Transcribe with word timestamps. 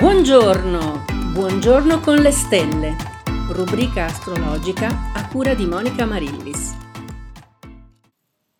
Buongiorno, 0.00 1.04
buongiorno 1.34 2.00
con 2.00 2.16
le 2.22 2.30
stelle, 2.30 2.96
rubrica 3.52 4.06
astrologica 4.06 5.12
a 5.12 5.28
cura 5.28 5.52
di 5.52 5.66
Monica 5.66 6.06
Marillis. 6.06 6.74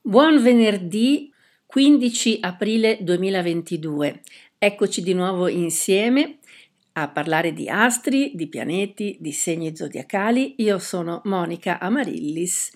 Buon 0.02 0.42
venerdì 0.42 1.32
15 1.64 2.40
aprile 2.42 2.98
2022. 3.00 4.20
Eccoci 4.58 5.00
di 5.00 5.14
nuovo 5.14 5.48
insieme 5.48 6.40
a 6.92 7.08
parlare 7.08 7.54
di 7.54 7.70
astri, 7.70 8.32
di 8.34 8.46
pianeti, 8.46 9.16
di 9.18 9.32
segni 9.32 9.74
zodiacali. 9.74 10.56
Io 10.58 10.78
sono 10.78 11.22
Monica 11.24 11.80
Amarillis 11.80 12.70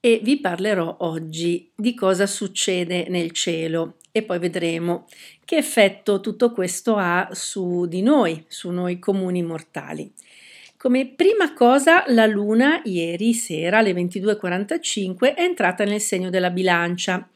e 0.00 0.20
vi 0.22 0.40
parlerò 0.40 0.98
oggi 1.00 1.70
di 1.74 1.94
cosa 1.94 2.26
succede 2.26 3.06
nel 3.08 3.32
cielo 3.32 3.96
e 4.12 4.22
poi 4.22 4.38
vedremo 4.38 5.06
che 5.44 5.56
effetto 5.56 6.20
tutto 6.20 6.52
questo 6.52 6.96
ha 6.96 7.28
su 7.32 7.86
di 7.86 8.02
noi, 8.02 8.44
su 8.48 8.70
noi 8.70 8.98
comuni 8.98 9.42
mortali. 9.42 10.12
Come 10.76 11.08
prima 11.08 11.52
cosa, 11.54 12.04
la 12.08 12.26
Luna 12.26 12.80
ieri 12.84 13.34
sera 13.34 13.78
alle 13.78 13.92
22.45 13.92 15.34
è 15.34 15.40
entrata 15.40 15.84
nel 15.84 16.00
segno 16.00 16.30
della 16.30 16.50
bilancia. 16.50 17.28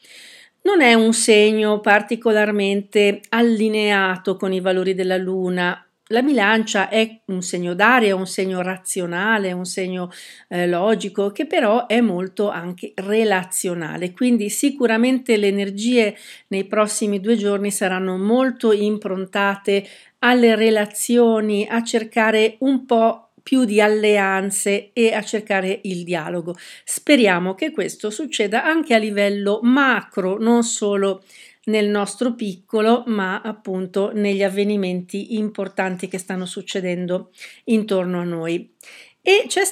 Non 0.63 0.81
è 0.81 0.95
un 0.95 1.13
segno 1.13 1.81
particolarmente 1.81 3.21
allineato 3.31 4.37
con 4.37 4.53
i 4.53 4.61
valori 4.61 4.95
della 4.95 5.17
Luna, 5.17 5.85
la 6.13 6.23
bilancia 6.23 6.89
è 6.89 7.21
un 7.27 7.43
segno 7.43 7.75
d'aria, 7.75 8.15
un 8.15 8.27
segno 8.27 8.61
razionale, 8.61 9.53
un 9.53 9.65
segno 9.65 10.11
eh, 10.49 10.69
logico, 10.69 11.33
che 11.33 11.47
però 11.47 11.87
è 11.87 12.01
molto 12.01 12.51
anche 12.51 12.93
relazionale. 12.97 14.13
Quindi 14.13 14.51
sicuramente 14.51 15.37
le 15.39 15.49
energie 15.49 16.15
nei 16.49 16.65
prossimi 16.65 17.19
due 17.19 17.37
giorni 17.37 17.71
saranno 17.71 18.19
molto 18.19 18.73
improntate 18.73 19.87
alle 20.19 20.55
relazioni, 20.55 21.67
a 21.69 21.83
cercare 21.83 22.57
un 22.61 22.85
po' 22.85 23.31
più 23.43 23.65
di 23.65 23.81
alleanze 23.81 24.91
e 24.93 25.15
a 25.15 25.23
cercare 25.23 25.81
il 25.85 26.05
dialogo. 26.05 26.55
Speriamo 26.85 27.55
che 27.55 27.73
questo 27.73 28.11
succeda 28.11 28.65
anche 28.65 28.95
a 28.95 28.99
livello 28.99 29.61
macro, 29.63 30.39
non 30.39 30.63
solo 30.63 31.23
nel 31.65 31.89
nostro 31.89 32.35
piccolo, 32.35 33.05
ma 33.07 33.41
appunto 33.41 34.11
negli 34.13 34.43
avvenimenti 34.43 35.37
importanti 35.37 36.09
che 36.09 36.19
stanno 36.19 36.47
succedendo 36.47 37.31
intorno 37.65 38.21
a 38.21 38.25
noi. 38.25 38.75
E 39.21 39.45
c'è, 39.47 39.63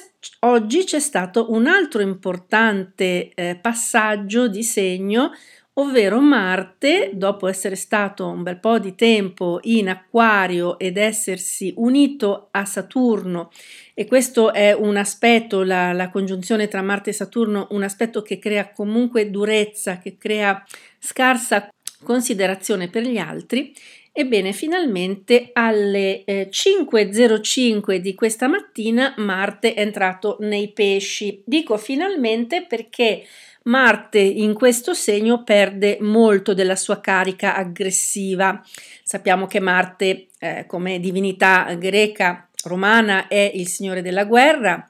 oggi 0.41 0.85
c'è 0.85 0.99
stato 0.99 1.51
un 1.51 1.67
altro 1.67 2.01
importante 2.01 3.31
eh, 3.33 3.57
passaggio 3.61 4.47
di 4.47 4.63
segno, 4.63 5.31
ovvero 5.73 6.21
Marte, 6.21 7.11
dopo 7.13 7.47
essere 7.47 7.75
stato 7.75 8.27
un 8.27 8.43
bel 8.43 8.59
po' 8.59 8.79
di 8.79 8.95
tempo 8.95 9.59
in 9.63 9.89
acquario 9.89 10.77
ed 10.79 10.97
essersi 10.97 11.73
unito 11.77 12.47
a 12.51 12.65
Saturno, 12.65 13.51
e 13.93 14.05
questo 14.05 14.53
è 14.53 14.73
un 14.73 14.95
aspetto, 14.95 15.63
la, 15.63 15.91
la 15.91 16.09
congiunzione 16.09 16.67
tra 16.67 16.81
Marte 16.81 17.09
e 17.09 17.13
Saturno, 17.13 17.67
un 17.71 17.83
aspetto 17.83 18.21
che 18.21 18.39
crea 18.39 18.71
comunque 18.71 19.29
durezza, 19.29 19.97
che 19.97 20.17
crea 20.17 20.63
scarsa 20.97 21.69
considerazione 22.03 22.89
per 22.89 23.03
gli 23.03 23.17
altri, 23.17 23.73
ebbene 24.11 24.51
finalmente 24.51 25.51
alle 25.53 26.23
eh, 26.25 26.49
5.05 26.51 27.95
di 27.95 28.13
questa 28.13 28.47
mattina 28.47 29.13
Marte 29.17 29.73
è 29.73 29.81
entrato 29.81 30.37
nei 30.41 30.71
pesci. 30.71 31.41
Dico 31.45 31.77
finalmente 31.77 32.65
perché 32.65 33.25
Marte 33.63 34.19
in 34.19 34.53
questo 34.53 34.93
segno 34.93 35.43
perde 35.43 35.97
molto 36.01 36.53
della 36.53 36.75
sua 36.75 36.99
carica 36.99 37.55
aggressiva. 37.55 38.61
Sappiamo 39.03 39.45
che 39.45 39.59
Marte 39.59 40.27
eh, 40.39 40.65
come 40.67 40.99
divinità 40.99 41.71
greca 41.75 42.49
romana 42.63 43.27
è 43.27 43.51
il 43.53 43.67
signore 43.67 44.01
della 44.01 44.25
guerra 44.25 44.89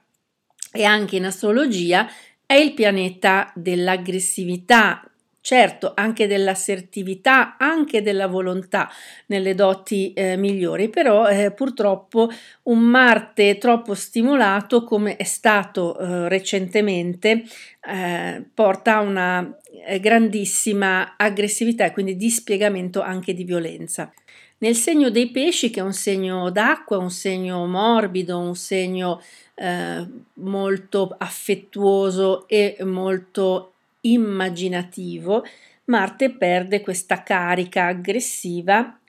e 0.72 0.84
anche 0.86 1.18
in 1.18 1.26
astrologia 1.26 2.10
è 2.46 2.54
il 2.54 2.74
pianeta 2.74 3.52
dell'aggressività, 3.56 5.06
certo 5.42 5.92
anche 5.96 6.28
dell'assertività, 6.28 7.58
anche 7.58 8.02
della 8.02 8.28
volontà 8.28 8.90
nelle 9.26 9.56
doti 9.56 10.14
eh, 10.14 10.38
migliori, 10.38 10.90
però 10.90 11.28
eh, 11.28 11.52
purtroppo 11.52 12.30
un 12.64 12.80
Marte 12.80 13.58
troppo 13.58 13.96
stimolato 13.96 14.84
come 14.84 15.16
è 15.16 15.24
stato 15.24 15.98
eh, 15.98 16.30
recentemente 16.30 17.44
eh, 17.88 18.44
porta 18.54 18.98
a 18.98 19.02
una 19.02 19.58
eh, 19.86 20.00
grandissima 20.00 21.16
aggressività 21.18 21.86
e 21.86 21.92
quindi 21.92 22.16
dispiegamento 22.16 23.02
anche 23.02 23.34
di 23.34 23.44
violenza. 23.44 24.14
Nel 24.60 24.76
segno 24.76 25.10
dei 25.10 25.32
pesci, 25.32 25.72
che 25.72 25.80
è 25.80 25.84
un 25.84 25.94
segno 25.94 26.52
d'acqua, 26.52 27.00
un 27.00 27.10
segno 27.10 27.66
morbido, 27.66 28.38
un 28.38 28.56
segno 28.56 29.20
eh, 29.56 30.06
molto 30.36 31.16
affettuoso 31.18 32.48
e 32.48 32.78
molto 32.82 33.72
immaginativo, 34.02 35.44
Marte 35.86 36.32
perde 36.32 36.82
questa 36.82 37.24
carica 37.24 37.88
aggressiva, 37.88 39.00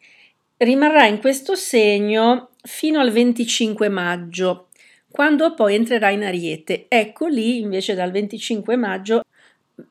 rimarrà 0.57 1.07
in 1.07 1.19
questo 1.19 1.55
segno 1.55 2.51
fino 2.63 3.01
al 3.01 3.11
25 3.11 3.89
maggio, 3.89 4.69
quando 5.11 5.55
poi 5.55 5.75
entrerà 5.75 6.11
in 6.11 6.23
Ariete. 6.23 6.87
Ecco 6.89 7.27
lì 7.27 7.61
invece 7.61 7.95
dal 7.95 8.11
25 8.11 8.77
maggio 8.77 9.23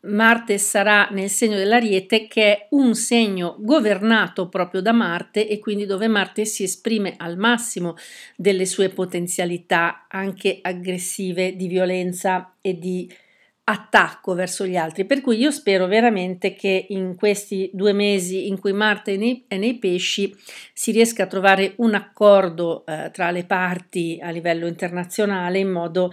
Marte 0.02 0.58
sarà 0.58 1.08
nel 1.12 1.30
segno 1.30 1.58
dell'Ariete 1.58 2.28
che 2.28 2.44
è 2.44 2.68
un 2.72 2.96
segno 2.96 3.56
governato 3.60 4.48
proprio 4.48 4.82
da 4.82 4.92
Marte 4.92 5.48
e 5.48 5.60
quindi 5.60 5.86
dove 5.86 6.08
Marte 6.08 6.46
si 6.46 6.64
esprime 6.64 7.16
al 7.18 7.38
massimo 7.38 7.96
delle 8.36 8.66
sue 8.66 8.90
potenzialità 8.90 10.06
anche 10.08 10.60
aggressive 10.62 11.56
di 11.56 11.68
violenza 11.68 12.56
e 12.62 12.78
di 12.78 13.12
attacco 13.72 14.34
verso 14.34 14.66
gli 14.66 14.76
altri. 14.76 15.06
Per 15.06 15.22
cui 15.22 15.38
io 15.38 15.52
spero 15.52 15.88
veramente 15.88 16.54
che 16.54 16.86
in 16.90 17.16
questi 17.16 17.70
due 17.74 17.94
mesi 17.94 18.48
in 18.48 18.60
cui 18.60 18.74
Marte 18.74 19.14
è 19.14 19.18
nei, 19.18 19.44
è 19.48 19.58
nei 19.58 19.78
pesci 19.80 20.36
si 20.74 20.92
riesca 20.92 21.24
a 21.24 21.28
trovare 21.28 21.74
un 21.78 21.96
accordo 21.96 22.86
eh, 22.86 23.10
tra 23.12 23.32
le 23.32 23.46
parti 23.46 24.20
a 24.22 24.30
livello 24.30 24.68
internazionale 24.68 25.60
in 25.60 25.70
modo 25.70 26.12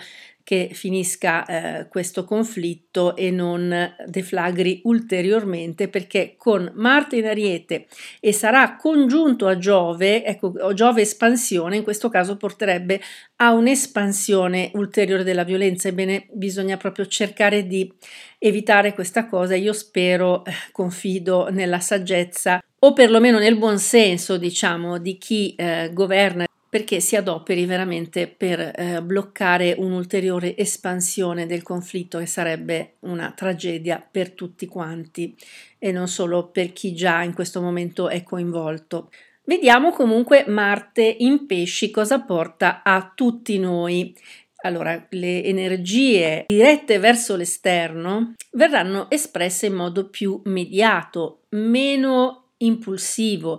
che 0.49 0.71
finisca 0.73 1.45
eh, 1.45 1.89
questo 1.89 2.25
conflitto 2.25 3.15
e 3.17 3.31
non 3.31 3.95
deflagri 4.07 4.81
ulteriormente 4.85 5.89
perché 5.89 6.37
con 6.39 6.73
Marte 6.75 7.17
in 7.17 7.27
Ariete 7.27 7.87
e 8.19 8.33
sarà 8.33 8.77
congiunto 8.77 9.47
a 9.47 9.59
Giove, 9.59 10.25
ecco 10.25 10.73
Giove 10.73 11.03
espansione, 11.03 11.77
in 11.77 11.83
questo 11.83 12.09
caso 12.09 12.39
porterebbe 12.39 12.99
a 13.37 13.53
un'espansione 13.53 14.71
ulteriore 14.73 15.23
della 15.23 15.45
violenza, 15.45 15.89
ebbene 15.89 16.29
bisogna 16.33 16.79
proprio 16.79 17.05
cercare 17.05 17.67
di 17.67 17.93
evitare 18.39 18.95
questa 18.95 19.27
cosa, 19.27 19.55
io 19.55 19.75
spero, 19.75 20.47
eh, 20.47 20.53
confido 20.73 21.51
nella 21.51 21.81
saggezza 21.81 22.59
o 22.79 22.95
perlomeno 22.95 23.39
nel 23.39 23.59
buon 23.59 23.79
senso, 23.79 24.39
diciamo, 24.39 24.97
di 24.97 25.19
chi 25.19 25.55
eh, 25.57 25.91
governa 25.93 26.47
perché 26.69 27.01
si 27.01 27.17
adoperi 27.17 27.65
veramente 27.65 28.27
per 28.27 28.61
eh, 28.61 29.03
bloccare 29.03 29.75
un'ulteriore 29.79 30.57
espansione 30.57 31.47
del 31.47 31.63
conflitto 31.63 32.19
che 32.19 32.27
sarebbe 32.27 32.97
una 33.01 33.33
tragedia 33.35 34.07
per 34.09 34.33
tutti 34.33 34.67
quanti 34.67 35.35
e 35.79 35.93
non 35.93 36.09
solo 36.09 36.49
per 36.49 36.73
chi 36.73 36.95
già 36.95 37.23
in 37.23 37.33
questo 37.33 37.61
momento 37.61 38.09
è 38.09 38.23
coinvolto. 38.23 39.11
Vediamo 39.45 39.93
comunque 39.93 40.45
Marte 40.47 41.17
in 41.21 41.47
pesci 41.47 41.91
cosa 41.91 42.21
porta 42.21 42.83
a 42.83 43.13
tutti 43.15 43.59
noi. 43.59 44.15
Allora, 44.63 45.07
le 45.11 45.43
energie 45.43 46.45
dirette 46.49 46.99
verso 46.99 47.35
l'esterno 47.35 48.35
verranno 48.53 49.09
espresse 49.09 49.67
in 49.67 49.75
modo 49.75 50.11
più 50.11 50.43
mediato, 50.45 51.45
meno 51.51 52.49
impulsivo, 52.59 53.59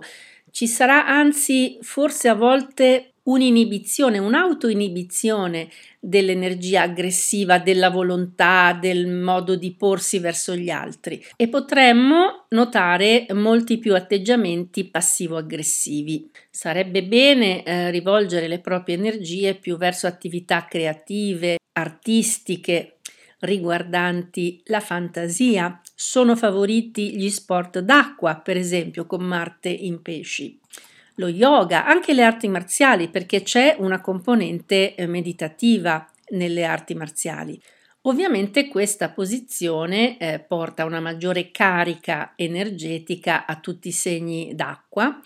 ci 0.50 0.66
sarà 0.66 1.06
anzi 1.06 1.78
forse 1.82 2.28
a 2.28 2.34
volte 2.34 3.10
un'inibizione, 3.22 4.18
un'autoinibizione 4.18 5.68
dell'energia 6.00 6.82
aggressiva, 6.82 7.58
della 7.58 7.90
volontà, 7.90 8.76
del 8.80 9.06
modo 9.06 9.54
di 9.56 9.74
porsi 9.74 10.18
verso 10.18 10.56
gli 10.56 10.70
altri 10.70 11.22
e 11.36 11.48
potremmo 11.48 12.46
notare 12.50 13.26
molti 13.34 13.78
più 13.78 13.94
atteggiamenti 13.94 14.84
passivo-aggressivi. 14.84 16.30
Sarebbe 16.50 17.04
bene 17.04 17.62
eh, 17.62 17.90
rivolgere 17.90 18.48
le 18.48 18.60
proprie 18.60 18.96
energie 18.96 19.54
più 19.54 19.76
verso 19.76 20.06
attività 20.06 20.64
creative, 20.64 21.58
artistiche, 21.72 22.96
riguardanti 23.40 24.62
la 24.66 24.80
fantasia. 24.80 25.80
Sono 25.94 26.36
favoriti 26.36 27.16
gli 27.16 27.30
sport 27.30 27.80
d'acqua, 27.80 28.36
per 28.36 28.56
esempio, 28.56 29.06
con 29.06 29.22
Marte 29.22 29.68
in 29.68 30.02
pesci. 30.02 30.58
Lo 31.16 31.28
yoga, 31.28 31.86
anche 31.86 32.14
le 32.14 32.22
arti 32.22 32.48
marziali, 32.48 33.08
perché 33.08 33.42
c'è 33.42 33.76
una 33.78 34.00
componente 34.00 34.94
eh, 34.94 35.06
meditativa 35.06 36.08
nelle 36.30 36.64
arti 36.64 36.94
marziali. 36.94 37.60
Ovviamente 38.04 38.68
questa 38.68 39.10
posizione 39.10 40.16
eh, 40.16 40.38
porta 40.38 40.86
una 40.86 41.00
maggiore 41.00 41.50
carica 41.50 42.32
energetica 42.34 43.44
a 43.44 43.56
tutti 43.56 43.88
i 43.88 43.92
segni 43.92 44.54
d'acqua, 44.54 45.20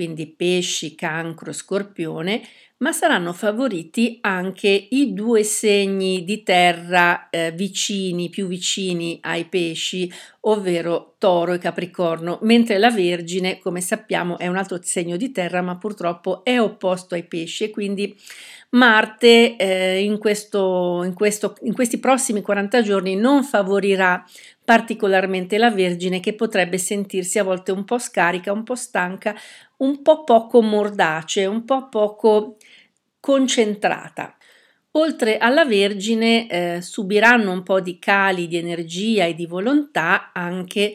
quindi 0.00 0.28
pesci, 0.28 0.94
cancro, 0.94 1.52
scorpione, 1.52 2.40
ma 2.78 2.90
saranno 2.90 3.34
favoriti 3.34 4.16
anche 4.22 4.86
i 4.88 5.12
due 5.12 5.42
segni 5.42 6.24
di 6.24 6.42
terra 6.42 7.28
eh, 7.28 7.52
vicini, 7.52 8.30
più 8.30 8.46
vicini 8.46 9.18
ai 9.20 9.44
pesci, 9.44 10.10
ovvero 10.40 11.16
toro 11.18 11.52
e 11.52 11.58
capricorno, 11.58 12.38
mentre 12.44 12.78
la 12.78 12.90
vergine, 12.90 13.58
come 13.58 13.82
sappiamo, 13.82 14.38
è 14.38 14.46
un 14.46 14.56
altro 14.56 14.78
segno 14.80 15.18
di 15.18 15.32
terra, 15.32 15.60
ma 15.60 15.76
purtroppo 15.76 16.44
è 16.44 16.58
opposto 16.58 17.14
ai 17.14 17.24
pesci 17.24 17.64
e 17.64 17.70
quindi 17.70 18.16
Marte 18.70 19.56
eh, 19.56 20.00
in, 20.00 20.18
questo, 20.18 21.02
in, 21.04 21.12
questo, 21.12 21.56
in 21.62 21.74
questi 21.74 21.98
prossimi 21.98 22.40
40 22.40 22.82
giorni 22.82 23.16
non 23.16 23.42
favorirà 23.42 24.24
particolarmente 24.70 25.58
la 25.58 25.72
Vergine 25.72 26.20
che 26.20 26.32
potrebbe 26.32 26.78
sentirsi 26.78 27.40
a 27.40 27.42
volte 27.42 27.72
un 27.72 27.84
po' 27.84 27.98
scarica, 27.98 28.52
un 28.52 28.62
po' 28.62 28.76
stanca, 28.76 29.34
un 29.78 30.00
po' 30.00 30.22
poco 30.22 30.62
mordace, 30.62 31.44
un 31.44 31.64
po' 31.64 31.88
poco 31.88 32.56
concentrata. 33.18 34.36
Oltre 34.92 35.38
alla 35.38 35.64
Vergine 35.64 36.48
eh, 36.48 36.82
subiranno 36.82 37.50
un 37.50 37.64
po' 37.64 37.80
di 37.80 37.98
cali 37.98 38.46
di 38.46 38.58
energia 38.58 39.24
e 39.24 39.34
di 39.34 39.44
volontà 39.44 40.30
anche 40.32 40.94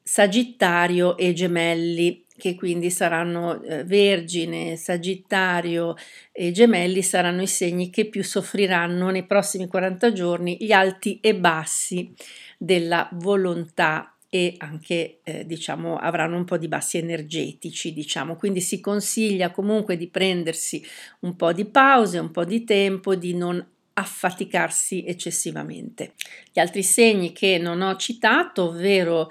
Sagittario 0.00 1.16
e 1.16 1.32
Gemelli 1.32 2.25
che 2.36 2.54
quindi 2.54 2.90
saranno 2.90 3.62
eh, 3.62 3.84
Vergine, 3.84 4.76
Sagittario 4.76 5.94
e 6.32 6.52
Gemelli 6.52 7.02
saranno 7.02 7.42
i 7.42 7.46
segni 7.46 7.90
che 7.90 8.06
più 8.06 8.22
soffriranno 8.22 9.10
nei 9.10 9.24
prossimi 9.24 9.66
40 9.66 10.12
giorni 10.12 10.56
gli 10.60 10.72
alti 10.72 11.18
e 11.20 11.34
bassi 11.34 12.12
della 12.58 13.08
volontà 13.12 14.16
e 14.28 14.54
anche 14.58 15.20
eh, 15.22 15.46
diciamo 15.46 15.96
avranno 15.96 16.36
un 16.36 16.44
po' 16.44 16.58
di 16.58 16.68
bassi 16.68 16.98
energetici 16.98 17.92
diciamo. 17.92 18.36
Quindi 18.36 18.60
si 18.60 18.80
consiglia 18.80 19.50
comunque 19.50 19.96
di 19.96 20.08
prendersi 20.08 20.84
un 21.20 21.36
po' 21.36 21.52
di 21.52 21.64
pause 21.64 22.18
un 22.18 22.30
po' 22.30 22.44
di 22.44 22.64
tempo 22.64 23.14
di 23.14 23.34
non 23.34 23.64
affaticarsi 23.94 25.04
eccessivamente. 25.06 26.14
Gli 26.52 26.60
altri 26.60 26.82
segni 26.82 27.32
che 27.32 27.58
non 27.58 27.80
ho 27.80 27.96
citato 27.96 28.64
ovvero 28.64 29.28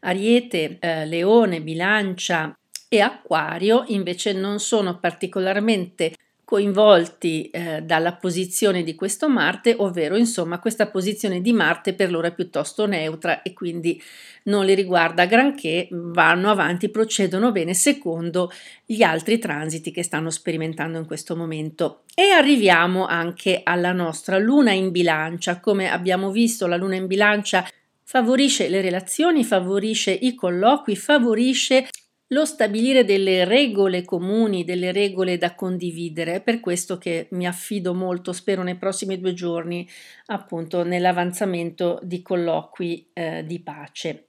Ariete, 0.00 0.78
eh, 0.80 1.06
Leone, 1.06 1.60
Bilancia 1.60 2.56
e 2.88 3.00
Acquario 3.00 3.84
invece 3.88 4.32
non 4.32 4.58
sono 4.58 4.98
particolarmente 4.98 6.14
coinvolti 6.50 7.48
eh, 7.50 7.80
dalla 7.82 8.14
posizione 8.14 8.82
di 8.82 8.96
questo 8.96 9.28
Marte, 9.28 9.76
ovvero 9.78 10.16
insomma 10.16 10.58
questa 10.58 10.88
posizione 10.88 11.40
di 11.40 11.52
Marte 11.52 11.94
per 11.94 12.10
loro 12.10 12.26
è 12.26 12.34
piuttosto 12.34 12.86
neutra 12.86 13.42
e 13.42 13.52
quindi 13.52 14.02
non 14.44 14.64
li 14.64 14.74
riguarda 14.74 15.26
granché, 15.26 15.86
vanno 15.92 16.50
avanti, 16.50 16.88
procedono 16.88 17.52
bene 17.52 17.72
secondo 17.72 18.50
gli 18.84 19.02
altri 19.02 19.38
transiti 19.38 19.92
che 19.92 20.02
stanno 20.02 20.30
sperimentando 20.30 20.98
in 20.98 21.06
questo 21.06 21.36
momento. 21.36 22.00
E 22.16 22.30
arriviamo 22.30 23.06
anche 23.06 23.60
alla 23.62 23.92
nostra 23.92 24.36
luna 24.36 24.72
in 24.72 24.90
bilancia, 24.90 25.60
come 25.60 25.88
abbiamo 25.88 26.32
visto 26.32 26.66
la 26.66 26.76
luna 26.76 26.96
in 26.96 27.06
bilancia 27.06 27.64
favorisce 28.10 28.68
le 28.68 28.80
relazioni, 28.80 29.44
favorisce 29.44 30.10
i 30.10 30.34
colloqui, 30.34 30.96
favorisce 30.96 31.86
lo 32.32 32.44
stabilire 32.44 33.04
delle 33.04 33.44
regole 33.44 34.04
comuni, 34.04 34.64
delle 34.64 34.90
regole 34.90 35.38
da 35.38 35.54
condividere. 35.54 36.34
È 36.34 36.40
per 36.40 36.58
questo 36.58 36.98
che 36.98 37.28
mi 37.30 37.46
affido 37.46 37.94
molto, 37.94 38.32
spero 38.32 38.64
nei 38.64 38.74
prossimi 38.74 39.20
due 39.20 39.32
giorni, 39.32 39.88
appunto 40.26 40.82
nell'avanzamento 40.82 42.00
di 42.02 42.20
colloqui 42.20 43.10
eh, 43.12 43.44
di 43.46 43.60
pace. 43.60 44.26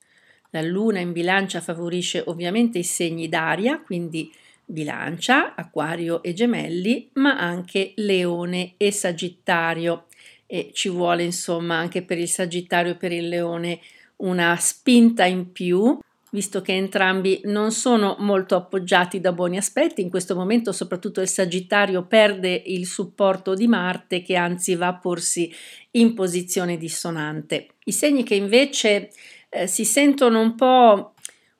La 0.52 0.62
luna 0.62 1.00
in 1.00 1.12
bilancia 1.12 1.60
favorisce 1.60 2.22
ovviamente 2.28 2.78
i 2.78 2.84
segni 2.84 3.30
d'aria, 3.30 3.82
quindi 3.82 4.32
bilancia, 4.64 5.56
acquario 5.56 6.22
e 6.22 6.34
gemelli, 6.34 7.10
ma 7.14 7.40
anche 7.40 7.94
leone 7.96 8.76
e 8.78 8.92
sagittario 8.92 10.06
e 10.54 10.72
ci 10.74 10.90
vuole 10.90 11.24
insomma 11.24 11.78
anche 11.78 12.02
per 12.02 12.18
il 12.18 12.28
Sagittario 12.28 12.92
e 12.92 12.96
per 12.96 13.14
il 13.14 13.30
Leone 13.30 13.80
una 14.18 14.58
spinta 14.58 15.24
in 15.24 15.54
più 15.54 15.98
visto 16.32 16.62
che 16.62 16.76
entrambi 16.76 17.40
non 17.46 17.72
sono 17.72 18.18
molto 18.20 18.56
appoggiati 18.58 19.22
da 19.22 19.32
buoni 19.32 19.56
aspetti. 19.56 20.02
In 20.02 20.10
questo 20.10 20.36
momento 20.36 20.74
soprattutto 20.74 21.22
il 21.22 21.30
Sagittario 21.30 22.06
perde 22.06 22.64
il 22.66 22.86
supporto 22.86 23.54
di 23.54 23.68
Marte 23.68 24.22
che 24.22 24.36
anzi 24.36 24.76
va 24.76 24.88
a 24.88 24.98
porsi 24.98 25.54
in 25.92 26.14
posizione 26.14 26.78
dissonante. 26.78 27.68
I 27.86 27.94
segni 27.94 28.24
che 28.24 28.36
invece 28.36 29.10
eh, 29.48 29.68
si 29.68 29.86
sentono 29.86 30.42
un 30.42 30.56
po' 30.56 31.14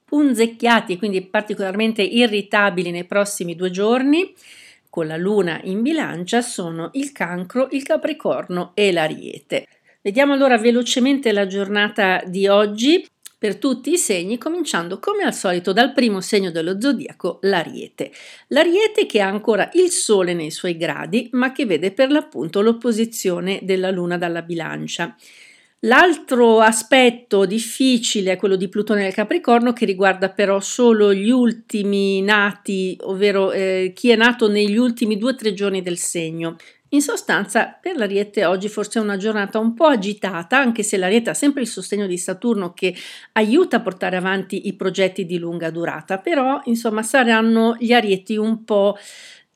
punzecchiati 0.04 0.98
quindi 0.98 1.22
particolarmente 1.22 2.02
irritabili 2.02 2.92
nei 2.92 3.06
prossimi 3.06 3.56
due 3.56 3.72
giorni 3.72 4.34
con 4.92 5.08
la 5.08 5.16
luna 5.16 5.62
in 5.64 5.82
bilancia 5.82 6.42
sono 6.42 6.90
il 6.96 7.14
cancro, 7.14 7.70
il 7.72 7.82
capricorno 7.82 8.74
e 8.76 8.92
l'ariete. 8.92 9.66
Vediamo 10.02 10.34
allora 10.34 10.58
velocemente 10.58 11.32
la 11.32 11.48
giornata 11.48 12.22
di 12.26 12.46
oggi 12.48 13.08
per 13.38 13.56
tutti 13.56 13.94
i 13.94 13.98
segni, 13.98 14.38
cominciando 14.38 15.00
come 15.00 15.24
al 15.24 15.34
solito 15.34 15.72
dal 15.72 15.94
primo 15.94 16.20
segno 16.20 16.52
dello 16.52 16.80
zodiaco, 16.80 17.40
l'ariete. 17.44 18.12
L'ariete 18.50 19.06
che 19.06 19.22
ha 19.22 19.28
ancora 19.28 19.70
il 19.74 19.90
sole 19.92 20.34
nei 20.34 20.52
suoi 20.52 20.76
gradi, 20.76 21.30
ma 21.32 21.54
che 21.54 21.66
vede 21.66 21.92
per 21.94 22.12
l'appunto 22.12 22.62
l'opposizione 22.62 23.60
della 23.64 23.92
luna 23.92 24.18
dalla 24.18 24.42
bilancia. 24.42 25.16
L'altro 25.86 26.60
aspetto 26.60 27.46
difficile 27.46 28.34
è 28.34 28.38
quello 28.38 28.56
di 28.56 28.70
Plutone 28.70 29.02
nel 29.02 29.16
Capricorno 29.16 29.74
che 29.74 29.86
riguarda 29.86 30.30
però 30.30 30.60
solo 30.60 31.12
gli 31.12 31.32
ultimi 31.32 32.22
nati, 32.22 32.96
ovvero 33.02 33.52
eh, 33.52 33.92
chi 33.96 34.12
è 34.12 34.16
nato 34.16 34.48
negli 34.48 34.78
ultimi 34.78 35.18
due 35.18 35.32
o 35.32 35.36
tre 35.36 35.56
giorni 35.56 35.82
del 35.82 35.98
segno. 35.98 36.58
In 36.90 37.02
sostanza, 37.02 37.80
per 37.82 37.96
l'Ariete 37.96 38.46
oggi 38.46 38.68
forse 38.68 39.00
è 39.00 39.02
una 39.02 39.18
giornata 39.18 39.58
un 39.58 39.74
po' 39.74 39.86
agitata, 39.86 40.60
anche 40.60 40.84
se 40.84 40.98
l'Ariete 40.98 41.32
ha 41.32 41.34
sempre 41.34 41.64
il 41.64 41.68
sostegno 41.68 42.06
di 42.06 42.18
Saturno 42.20 42.74
che 42.74 42.94
aiuta 43.32 43.78
a 43.78 43.82
portare 43.82 44.18
avanti 44.18 44.68
i 44.68 44.74
progetti 44.74 45.26
di 45.26 45.40
lunga 45.40 45.72
durata, 45.72 46.20
però 46.20 46.62
insomma 46.66 47.02
saranno 47.02 47.76
gli 47.80 47.92
Arieti 47.92 48.38
un 48.38 48.64
po' 48.66 48.98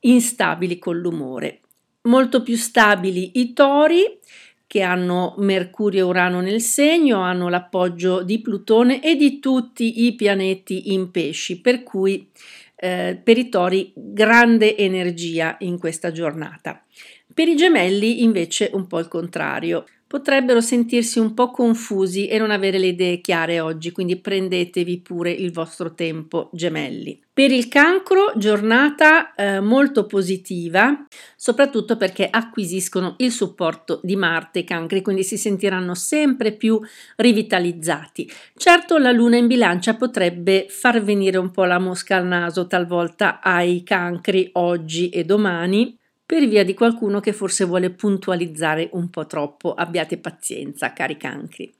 instabili 0.00 0.80
con 0.80 0.98
l'umore. 0.98 1.60
Molto 2.06 2.42
più 2.42 2.56
stabili 2.56 3.32
i 3.34 3.52
Tori 3.52 4.18
che 4.66 4.82
hanno 4.82 5.34
Mercurio 5.38 6.00
e 6.00 6.08
Urano 6.08 6.40
nel 6.40 6.60
segno, 6.60 7.20
hanno 7.20 7.48
l'appoggio 7.48 8.22
di 8.22 8.40
Plutone 8.40 9.02
e 9.02 9.16
di 9.16 9.38
tutti 9.38 10.04
i 10.04 10.14
pianeti 10.14 10.92
in 10.92 11.10
pesci, 11.10 11.60
per 11.60 11.82
cui 11.82 12.28
eh, 12.74 13.20
per 13.22 13.38
i 13.38 13.48
tori 13.48 13.92
grande 13.94 14.76
energia 14.76 15.56
in 15.60 15.78
questa 15.78 16.10
giornata. 16.12 16.84
Per 17.32 17.48
i 17.48 17.56
gemelli 17.56 18.22
invece 18.22 18.70
un 18.72 18.86
po' 18.86 18.98
il 18.98 19.08
contrario 19.08 19.84
potrebbero 20.06 20.60
sentirsi 20.60 21.18
un 21.18 21.34
po' 21.34 21.50
confusi 21.50 22.28
e 22.28 22.38
non 22.38 22.50
avere 22.50 22.78
le 22.78 22.88
idee 22.88 23.20
chiare 23.20 23.60
oggi, 23.60 23.90
quindi 23.90 24.16
prendetevi 24.16 25.00
pure 25.00 25.30
il 25.30 25.52
vostro 25.52 25.94
tempo 25.94 26.48
gemelli. 26.52 27.20
Per 27.32 27.50
il 27.50 27.68
cancro, 27.68 28.32
giornata 28.36 29.34
eh, 29.34 29.60
molto 29.60 30.06
positiva, 30.06 31.06
soprattutto 31.36 31.98
perché 31.98 32.26
acquisiscono 32.30 33.14
il 33.18 33.30
supporto 33.30 34.00
di 34.02 34.16
Marte 34.16 34.60
i 34.60 34.64
cancri, 34.64 35.02
quindi 35.02 35.22
si 35.22 35.36
sentiranno 35.36 35.94
sempre 35.94 36.52
più 36.52 36.80
rivitalizzati. 37.16 38.30
Certo, 38.56 38.96
la 38.96 39.12
luna 39.12 39.36
in 39.36 39.48
bilancia 39.48 39.96
potrebbe 39.96 40.66
far 40.70 41.02
venire 41.02 41.36
un 41.36 41.50
po' 41.50 41.64
la 41.64 41.78
mosca 41.78 42.16
al 42.16 42.26
naso 42.26 42.66
talvolta 42.66 43.40
ai 43.42 43.82
cancri 43.82 44.48
oggi 44.52 45.10
e 45.10 45.24
domani, 45.24 45.94
per 46.26 46.46
via 46.48 46.64
di 46.64 46.74
qualcuno 46.74 47.20
che 47.20 47.32
forse 47.32 47.64
vuole 47.64 47.90
puntualizzare 47.90 48.88
un 48.92 49.08
po' 49.10 49.26
troppo. 49.26 49.74
Abbiate 49.74 50.18
pazienza, 50.18 50.92
cari 50.92 51.16
cancri. 51.16 51.72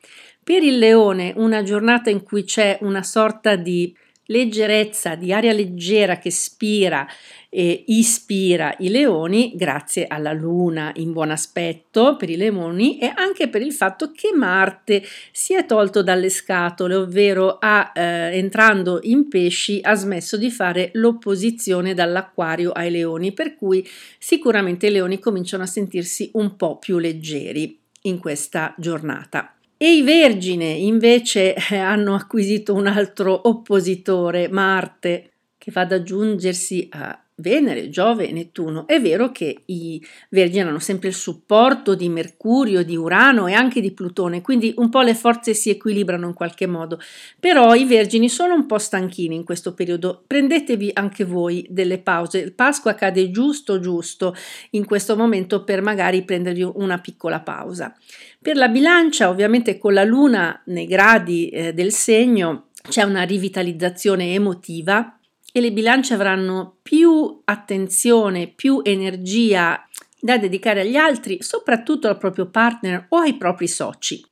Per 0.42 0.62
il 0.62 0.78
leone, 0.78 1.32
una 1.34 1.64
giornata 1.64 2.10
in 2.10 2.22
cui 2.22 2.44
c'è 2.44 2.78
una 2.82 3.02
sorta 3.02 3.56
di 3.56 3.92
leggerezza, 4.26 5.14
di 5.14 5.32
aria 5.32 5.52
leggera 5.52 6.18
che 6.18 6.30
spira 6.30 7.06
e 7.48 7.84
ispira 7.86 8.74
i 8.80 8.90
leoni 8.90 9.52
grazie 9.54 10.06
alla 10.06 10.32
luna 10.32 10.92
in 10.96 11.12
buon 11.12 11.30
aspetto 11.30 12.16
per 12.16 12.28
i 12.28 12.36
leoni 12.36 12.98
e 12.98 13.12
anche 13.14 13.48
per 13.48 13.62
il 13.62 13.72
fatto 13.72 14.12
che 14.12 14.32
Marte 14.34 15.02
si 15.32 15.54
è 15.54 15.64
tolto 15.64 16.02
dalle 16.02 16.28
scatole, 16.28 16.96
ovvero 16.96 17.56
ha, 17.58 17.92
eh, 17.94 18.36
entrando 18.36 18.98
in 19.02 19.28
pesci 19.28 19.78
ha 19.82 19.94
smesso 19.94 20.36
di 20.36 20.50
fare 20.50 20.90
l'opposizione 20.94 21.94
dall'acquario 21.94 22.72
ai 22.72 22.90
leoni, 22.90 23.32
per 23.32 23.54
cui 23.54 23.88
sicuramente 24.18 24.88
i 24.88 24.90
leoni 24.90 25.18
cominciano 25.18 25.62
a 25.62 25.66
sentirsi 25.66 26.30
un 26.34 26.56
po' 26.56 26.78
più 26.78 26.98
leggeri 26.98 27.78
in 28.02 28.18
questa 28.18 28.74
giornata. 28.76 29.55
E 29.78 29.96
i 29.96 30.02
Vergine 30.02 30.64
invece 30.64 31.54
hanno 31.70 32.14
acquisito 32.14 32.72
un 32.72 32.86
altro 32.86 33.48
oppositore, 33.48 34.48
Marte, 34.48 35.32
che 35.58 35.70
va 35.70 35.82
ad 35.82 35.92
aggiungersi 35.92 36.88
a 36.92 37.25
Venere, 37.38 37.90
Giove 37.90 38.32
Nettuno. 38.32 38.86
È 38.86 38.98
vero 39.00 39.30
che 39.30 39.62
i 39.66 40.02
Vergini 40.30 40.68
hanno 40.68 40.78
sempre 40.78 41.08
il 41.08 41.14
supporto 41.14 41.94
di 41.94 42.08
Mercurio, 42.08 42.82
di 42.82 42.96
Urano 42.96 43.46
e 43.46 43.52
anche 43.52 43.82
di 43.82 43.92
Plutone, 43.92 44.40
quindi 44.40 44.72
un 44.76 44.88
po' 44.88 45.02
le 45.02 45.14
forze 45.14 45.52
si 45.52 45.68
equilibrano 45.68 46.26
in 46.26 46.32
qualche 46.32 46.66
modo. 46.66 46.98
Però 47.38 47.74
i 47.74 47.84
Vergini 47.84 48.30
sono 48.30 48.54
un 48.54 48.64
po' 48.64 48.78
stanchini 48.78 49.34
in 49.34 49.44
questo 49.44 49.74
periodo. 49.74 50.24
Prendetevi 50.26 50.90
anche 50.94 51.24
voi 51.24 51.66
delle 51.68 51.98
pause. 51.98 52.52
Pasqua 52.52 52.94
cade 52.94 53.30
giusto 53.30 53.80
giusto 53.80 54.34
in 54.70 54.86
questo 54.86 55.14
momento 55.14 55.62
per 55.62 55.82
magari 55.82 56.22
prendervi 56.22 56.62
una 56.62 56.98
piccola 56.98 57.40
pausa. 57.40 57.94
Per 58.40 58.56
la 58.56 58.68
bilancia, 58.68 59.28
ovviamente 59.28 59.76
con 59.76 59.92
la 59.92 60.04
luna 60.04 60.62
nei 60.66 60.86
gradi 60.86 61.48
eh, 61.48 61.74
del 61.74 61.92
segno 61.92 62.68
c'è 62.88 63.02
una 63.02 63.22
rivitalizzazione 63.22 64.32
emotiva 64.32 65.15
e 65.56 65.60
le 65.62 65.72
bilance 65.72 66.12
avranno 66.12 66.76
più 66.82 67.40
attenzione, 67.44 68.46
più 68.46 68.82
energia 68.84 69.88
da 70.20 70.36
dedicare 70.36 70.82
agli 70.82 70.96
altri, 70.96 71.38
soprattutto 71.40 72.08
al 72.08 72.18
proprio 72.18 72.50
partner 72.50 73.06
o 73.08 73.20
ai 73.20 73.38
propri 73.38 73.66
soci. 73.66 74.22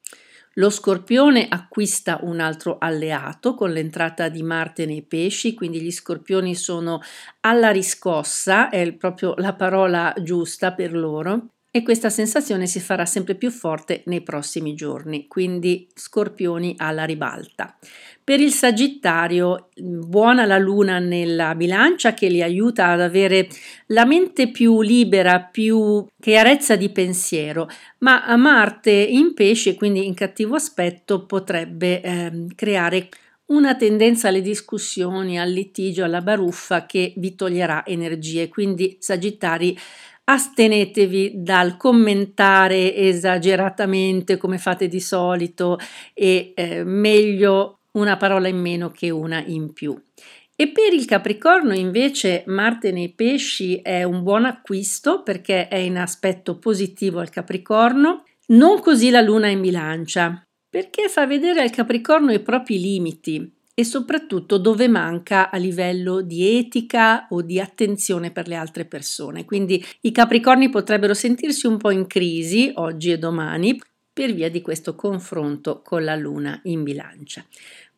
Lo 0.57 0.69
scorpione 0.69 1.49
acquista 1.49 2.19
un 2.25 2.41
altro 2.41 2.77
alleato 2.79 3.55
con 3.55 3.73
l'entrata 3.73 4.29
di 4.29 4.43
Marte 4.43 4.85
nei 4.85 5.01
pesci, 5.01 5.55
quindi 5.55 5.81
gli 5.81 5.91
scorpioni 5.91 6.55
sono 6.55 7.01
alla 7.41 7.71
riscossa, 7.71 8.69
è 8.69 8.93
proprio 8.93 9.33
la 9.39 9.55
parola 9.55 10.13
giusta 10.21 10.75
per 10.75 10.93
loro 10.93 11.55
e 11.77 11.83
questa 11.83 12.09
sensazione 12.09 12.69
si 12.69 12.79
farà 12.79 13.05
sempre 13.05 13.35
più 13.35 13.51
forte 13.51 14.05
nei 14.07 14.21
prossimi 14.21 14.75
giorni, 14.75 15.27
quindi 15.27 15.89
scorpioni 15.93 16.77
alla 16.79 17.03
ribalta. 17.03 17.77
Per 18.23 18.39
il 18.39 18.53
Sagittario, 18.53 19.71
buona 19.75 20.45
la 20.45 20.57
luna 20.59 21.01
nella 21.01 21.57
bilancia 21.57 22.15
che 22.15 22.29
li 22.29 22.43
aiuta 22.43 22.91
ad 22.91 23.01
avere 23.01 23.49
la 23.87 24.05
mente 24.05 24.53
più 24.53 24.83
libera, 24.83 25.41
più 25.41 26.07
chiarezza 26.21 26.77
di 26.77 26.91
pensiero, 26.91 27.69
ma 27.99 28.25
a 28.25 28.37
Marte 28.37 28.93
in 28.93 29.35
pesce, 29.35 29.75
quindi 29.75 30.07
in 30.07 30.15
cattivo 30.15 30.55
aspetto, 30.55 31.27
potrebbe 31.27 32.01
eh, 32.01 32.47
creare 32.55 33.09
una 33.47 33.75
tendenza 33.75 34.29
alle 34.29 34.43
discussioni, 34.43 35.41
al 35.41 35.51
litigio, 35.51 36.05
alla 36.05 36.23
baruffa 36.23 36.87
che 36.87 37.13
vi 37.17 37.35
toglierà 37.35 37.85
energie. 37.85 38.49
Quindi, 38.49 38.97
Sagittari, 39.01 39.77
astenetevi 40.25 41.33
dal 41.37 41.77
commentare 41.77 42.95
esageratamente 42.95 44.37
come 44.37 44.59
fate 44.59 44.89
di 44.89 45.01
solito 45.01 45.79
e 46.15 46.53
eh, 46.55 46.85
meglio 46.85 47.81
una 47.93 48.17
parola 48.17 48.49
in 48.49 48.59
meno 48.59 48.91
che 48.91 49.11
una 49.11 49.43
in 49.45 49.73
più. 49.73 50.01
E 50.57 50.69
per 50.69 50.93
il 50.93 51.05
Capricorno 51.05 51.75
invece 51.75 52.45
Marte 52.47 52.93
nei 52.93 53.11
pesci 53.11 53.77
è 53.77 54.05
un 54.05 54.23
buon 54.23 54.45
acquisto 54.45 55.23
perché 55.23 55.67
è 55.67 55.77
in 55.77 55.99
aspetto 55.99 56.59
positivo 56.59 57.19
al 57.19 57.31
Capricorno, 57.31 58.25
non 58.49 58.81
così 58.81 59.11
la 59.11 59.21
Luna 59.21 59.49
in 59.49 59.61
bilancia, 59.61 60.45
perché 60.69 61.09
fa 61.09 61.27
vedere 61.27 61.61
al 61.61 61.71
Capricorno 61.71 62.33
i 62.33 62.41
propri 62.41 62.79
limiti, 62.81 63.53
e 63.75 63.85
soprattutto 63.85 64.57
dove 64.57 64.87
manca 64.87 65.51
a 65.51 65.57
livello 65.57 66.21
di 66.21 66.59
etica 66.59 67.27
o 67.31 67.43
di 67.43 67.59
attenzione 67.59 68.31
per 68.31 68.47
le 68.47 68.55
altre 68.55 68.85
persone. 68.85 69.45
Quindi 69.45 69.85
i 70.03 70.13
capricorni 70.13 70.71
potrebbero 70.71 71.13
sentirsi 71.13 71.67
un 71.67 71.77
po' 71.77 71.91
in 71.91 72.07
crisi 72.07 72.71
oggi 72.77 73.11
e 73.11 73.19
domani 73.19 73.81
per 74.13 74.33
via 74.33 74.49
di 74.49 74.63
questo 74.63 74.95
confronto 74.95 75.83
con 75.83 76.05
la 76.05 76.15
luna 76.15 76.61
in 76.65 76.85
bilancia. 76.85 77.45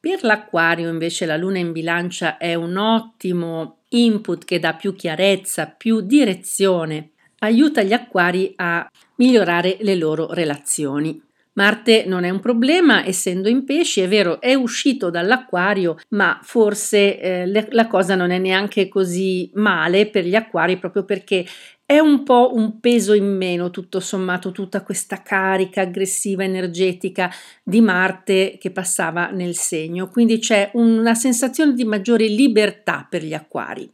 Per 0.00 0.23
l'acquario 0.23 0.88
invece 0.88 1.26
la 1.26 1.37
luna 1.37 1.59
in 1.59 1.73
bilancia 1.73 2.38
è 2.38 2.54
un 2.54 2.76
ottimo 2.76 3.80
input 3.90 4.45
che 4.45 4.59
dà 4.59 4.73
più 4.75 4.95
chiarezza, 4.95 5.66
più 5.66 6.00
direzione, 6.00 7.11
aiuta 7.40 7.83
gli 7.83 7.92
acquari 7.92 8.52
a 8.56 8.88
migliorare 9.16 9.76
le 9.80 9.95
loro 9.95 10.33
relazioni. 10.33 11.21
Marte 11.56 12.04
non 12.06 12.25
è 12.25 12.30
un 12.30 12.40
problema, 12.40 13.04
essendo 13.04 13.48
in 13.48 13.64
pesci, 13.64 14.02
è 14.02 14.08
vero, 14.08 14.40
è 14.40 14.54
uscito 14.54 15.08
dall'acquario, 15.08 15.96
ma 16.10 16.38
forse 16.42 17.18
eh, 17.18 17.46
le, 17.46 17.68
la 17.70 17.86
cosa 17.86 18.14
non 18.14 18.30
è 18.30 18.38
neanche 18.38 18.88
così 18.88 19.50
male 19.54 20.06
per 20.08 20.25
gli 20.25 20.34
acquari 20.34 20.76
proprio 20.76 21.04
perché 21.04 21.46
è 21.86 21.98
un 21.98 22.25
po' 22.25 22.50
un 22.52 22.80
peso 22.80 23.14
in 23.14 23.36
meno, 23.36 23.70
tutto 23.70 24.00
sommato, 24.00 24.50
tutta 24.50 24.82
questa 24.82 25.22
carica 25.22 25.82
aggressiva, 25.82 26.42
energetica 26.42 27.30
di 27.62 27.80
Marte 27.80 28.58
che 28.60 28.72
passava 28.72 29.30
nel 29.30 29.54
segno. 29.54 30.08
Quindi 30.08 30.38
c'è 30.38 30.72
una 30.75 31.14
sensazione 31.14 31.75
di 31.75 31.84
maggiore 31.84 32.26
libertà 32.26 33.06
per 33.08 33.22
gli 33.22 33.34
acquari. 33.34 33.88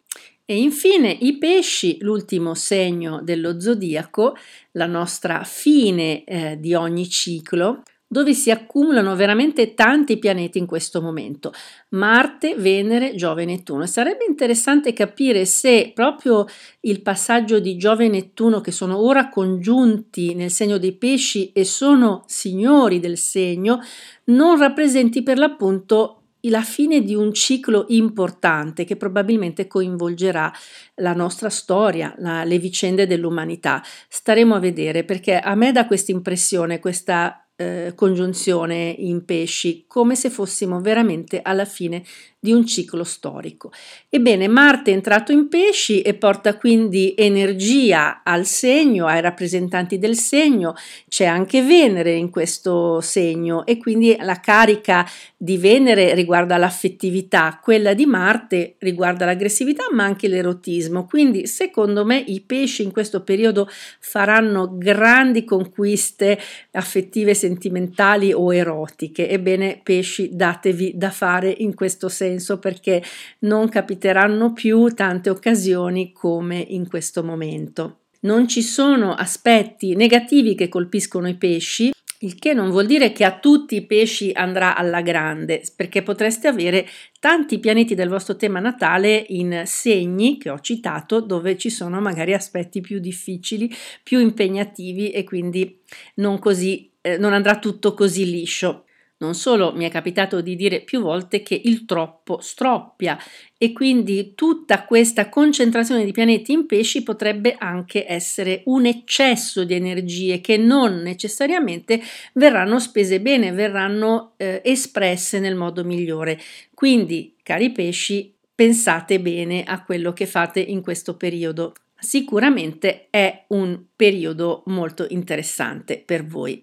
E 0.53 0.59
infine 0.59 1.09
i 1.09 1.39
pesci, 1.39 1.97
l'ultimo 2.03 2.53
segno 2.53 3.23
dello 3.23 3.59
zodiaco, 3.59 4.37
la 4.73 4.85
nostra 4.85 5.45
fine 5.45 6.25
eh, 6.25 6.59
di 6.61 6.75
ogni 6.75 7.09
ciclo, 7.09 7.83
dove 8.07 8.35
si 8.35 8.51
accumulano 8.51 9.17
veramente 9.17 9.73
tanti 9.73 10.19
pianeti 10.19 10.59
in 10.59 10.67
questo 10.67 11.01
momento. 11.01 11.55
Marte, 11.93 12.55
Venere, 12.55 13.15
Giove 13.15 13.45
e 13.45 13.47
Nettuno. 13.47 13.87
sarebbe 13.87 14.27
interessante 14.29 14.93
capire 14.93 15.47
se 15.47 15.93
proprio 15.95 16.45
il 16.81 17.01
passaggio 17.01 17.59
di 17.59 17.79
Giove 17.79 18.05
e 18.05 18.09
Nettuno, 18.09 18.61
che 18.61 18.73
sono 18.73 18.99
ora 18.99 19.31
congiunti 19.31 20.35
nel 20.35 20.51
segno 20.51 20.77
dei 20.77 20.93
pesci 20.93 21.51
e 21.53 21.65
sono 21.65 22.25
signori 22.27 23.01
del 23.01 23.17
segno, 23.17 23.81
non 24.25 24.59
rappresenti 24.59 25.23
per 25.23 25.39
l'appunto 25.39 26.22
la 26.49 26.63
fine 26.63 27.03
di 27.03 27.15
un 27.15 27.33
ciclo 27.33 27.87
importante 27.89 28.85
che 28.85 28.97
probabilmente 28.97 29.67
coinvolgerà 29.67 30.53
la 30.97 31.13
nostra 31.13 31.49
storia, 31.49 32.15
la, 32.19 32.45
le 32.45 32.59
vicende 32.59 33.07
dell'umanità. 33.07 33.83
Staremo 34.09 34.55
a 34.55 34.61
vedere 34.61 35.05
perché 35.05 35.39
a 35.39 35.55
me 35.55 35.73
dà 35.73 35.87
questa 35.87 36.13
impressione, 36.13 36.81
questa 36.81 37.42
eh, 37.57 37.93
congiunzione 37.95 38.95
in 38.99 39.25
pesci, 39.25 39.85
come 39.87 40.15
se 40.15 40.31
fossimo 40.31 40.81
veramente 40.81 41.41
alla 41.43 41.65
fine 41.65 42.03
di 42.45 42.51
un 42.51 42.67
ciclo 42.67 43.05
storico. 43.05 43.71
Ebbene, 44.09 44.49
Marte 44.49 44.91
è 44.91 44.95
entrato 44.95 45.31
in 45.31 45.47
pesci 45.49 46.03
e 46.03 46.15
porta 46.15 46.57
quindi 46.57 47.15
energia 47.17 48.23
al 48.25 48.47
segno, 48.47 49.07
ai 49.07 49.21
rappresentanti 49.21 49.97
del 50.01 50.17
segno, 50.17 50.75
c'è 51.09 51.25
anche 51.25 51.63
Venere 51.63 52.15
in 52.15 52.31
questo 52.31 53.01
segno 53.01 53.65
e 53.65 53.79
quindi 53.79 54.17
la 54.19 54.41
carica 54.41 55.09
di 55.37 55.57
Venere 55.57 56.15
riguarda 56.15 56.57
l'affettività, 56.57 57.61
quella 57.63 57.95
di 57.95 58.07
Marte 58.07 58.75
riguarda 58.79 59.25
l'aggressività 59.25 59.85
ma 59.93 60.03
anche 60.03 60.27
l'erotismo. 60.27 61.07
Quindi 61.07 61.47
secondo 61.47 62.05
me 62.05 62.19
i 62.27 62.41
pesci 62.41 62.83
in 62.83 62.91
questo 62.91 63.23
periodo 63.23 63.69
faranno 64.01 64.77
grandi 64.77 65.45
conquiste 65.45 66.37
affettive, 66.73 67.35
sentimentali 67.43 68.33
o 68.33 68.55
erotiche. 68.55 69.29
Ebbene, 69.29 69.81
pesci, 69.83 70.31
datevi 70.33 70.93
da 70.95 71.11
fare 71.11 71.53
in 71.59 71.75
questo 71.75 72.09
senso 72.09 72.61
perché 72.61 73.03
non 73.41 73.69
capiteranno 73.69 74.53
più 74.53 74.87
tante 74.95 75.29
occasioni 75.29 76.13
come 76.13 76.65
in 76.69 76.89
questo 76.89 77.25
momento. 77.25 78.03
Non 78.21 78.47
ci 78.47 78.63
sono 78.63 79.15
aspetti 79.15 79.97
negativi 79.97 80.55
che 80.55 80.69
colpiscono 80.69 81.29
i 81.29 81.35
pesci, 81.35 81.91
il 82.23 82.37
che 82.37 82.55
non 82.55 82.71
vuol 82.71 82.87
dire 82.87 83.11
che 83.11 83.25
a 83.25 83.37
tutti 83.37 83.75
i 83.75 83.85
pesci 83.85 84.31
andrà 84.33 84.77
alla 84.77 85.01
grande, 85.01 85.63
perché 85.75 86.03
potreste 86.03 86.47
avere 86.47 86.87
tanti 87.19 87.59
pianeti 87.59 87.97
del 87.97 88.09
vostro 88.09 88.37
tema 88.37 88.61
natale 88.61 89.25
in 89.31 89.63
segni 89.65 90.39
che 90.39 90.51
ho 90.51 90.61
citato 90.61 91.21
dove 91.21 91.57
ci 91.57 91.69
sono 91.69 92.01
magari 92.01 92.33
aspetti 92.33 92.81
più 92.81 93.01
difficili, 93.01 93.69
più 94.05 94.21
impegnativi 94.21 95.11
e 95.11 95.25
quindi 95.25 95.81
non, 96.17 96.39
così, 96.39 96.92
eh, 97.03 97.19
non 97.19 97.35
andrà 97.35 97.59
tutto 97.59 97.93
così 97.93 98.25
liscio. 98.25 98.87
Non 99.23 99.35
solo 99.37 99.73
mi 99.73 99.85
è 99.85 99.89
capitato 99.89 100.41
di 100.41 100.57
dire 100.57 100.81
più 100.81 101.01
volte 101.01 101.43
che 101.43 101.61
il 101.63 101.85
troppo 101.85 102.41
stroppia 102.41 103.17
e 103.57 103.73
quindi 103.73 104.35
tutta 104.35 104.85
questa 104.85 105.29
concentrazione 105.29 106.05
di 106.05 106.11
pianeti 106.11 106.51
in 106.51 106.67
pesci 106.67 107.05
potrebbe 107.05 107.55
anche 107.57 108.05
essere 108.11 108.63
un 108.65 108.85
eccesso 108.85 109.63
di 109.63 109.75
energie 109.75 110.41
che 110.41 110.57
non 110.57 111.03
necessariamente 111.03 112.01
verranno 112.33 112.81
spese 112.81 113.21
bene, 113.21 113.53
verranno 113.53 114.33
eh, 114.39 114.61
espresse 114.65 115.39
nel 115.39 115.55
modo 115.55 115.85
migliore. 115.85 116.41
Quindi, 116.75 117.37
cari 117.45 117.71
pesci, 117.71 118.35
pensate 118.53 119.21
bene 119.21 119.63
a 119.63 119.85
quello 119.85 120.13
che 120.13 120.27
fate 120.27 120.59
in 120.59 120.83
questo 120.83 121.17
periodo 121.17 121.75
sicuramente 122.03 123.07
è 123.11 123.45
un 123.49 123.85
periodo 123.95 124.65
molto 124.67 125.07
interessante 125.09 126.03
per 126.05 126.27
voi. 126.27 126.61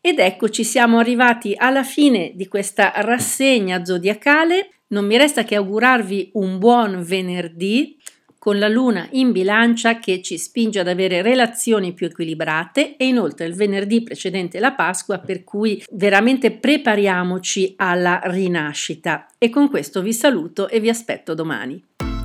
Ed 0.00 0.18
eccoci, 0.18 0.62
siamo 0.64 0.98
arrivati 0.98 1.54
alla 1.56 1.82
fine 1.82 2.32
di 2.34 2.46
questa 2.46 2.92
rassegna 2.96 3.84
zodiacale. 3.84 4.68
Non 4.88 5.06
mi 5.06 5.16
resta 5.16 5.44
che 5.44 5.56
augurarvi 5.56 6.32
un 6.34 6.58
buon 6.58 7.02
venerdì 7.02 7.96
con 8.38 8.58
la 8.58 8.68
luna 8.68 9.06
in 9.12 9.30
bilancia 9.30 10.00
che 10.00 10.20
ci 10.20 10.36
spinge 10.36 10.80
ad 10.80 10.88
avere 10.88 11.22
relazioni 11.22 11.94
più 11.94 12.06
equilibrate 12.06 12.96
e 12.96 13.06
inoltre 13.06 13.46
il 13.46 13.54
venerdì 13.54 14.02
precedente 14.02 14.58
la 14.58 14.72
Pasqua 14.72 15.18
per 15.20 15.44
cui 15.44 15.80
veramente 15.92 16.50
prepariamoci 16.50 17.74
alla 17.76 18.20
rinascita. 18.24 19.28
E 19.38 19.48
con 19.48 19.70
questo 19.70 20.02
vi 20.02 20.12
saluto 20.12 20.68
e 20.68 20.80
vi 20.80 20.88
aspetto 20.88 21.34
domani. 21.34 21.80